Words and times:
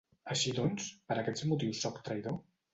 Així 0.35 0.53
doncs, 0.59 0.87
per 1.11 1.19
aquests 1.25 1.47
motius 1.53 1.85
sóc 1.87 2.03
traïdor? 2.11 2.39